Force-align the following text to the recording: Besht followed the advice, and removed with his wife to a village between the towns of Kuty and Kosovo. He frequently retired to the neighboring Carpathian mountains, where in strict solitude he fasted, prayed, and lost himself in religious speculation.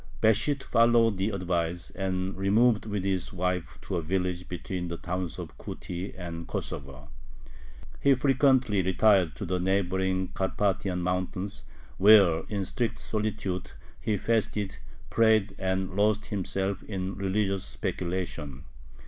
Besht 0.19 0.63
followed 0.63 1.17
the 1.17 1.29
advice, 1.29 1.91
and 1.91 2.35
removed 2.35 2.87
with 2.87 3.03
his 3.03 3.31
wife 3.31 3.77
to 3.83 3.97
a 3.97 4.01
village 4.01 4.49
between 4.49 4.87
the 4.87 4.97
towns 4.97 5.37
of 5.37 5.55
Kuty 5.59 6.11
and 6.17 6.47
Kosovo. 6.47 7.09
He 7.99 8.15
frequently 8.15 8.81
retired 8.81 9.35
to 9.35 9.45
the 9.45 9.59
neighboring 9.59 10.29
Carpathian 10.29 11.03
mountains, 11.03 11.65
where 11.99 12.45
in 12.49 12.65
strict 12.65 12.97
solitude 12.97 13.73
he 13.99 14.17
fasted, 14.17 14.79
prayed, 15.11 15.53
and 15.59 15.95
lost 15.95 16.25
himself 16.25 16.81
in 16.81 17.13
religious 17.13 17.63
speculation. 17.63 18.63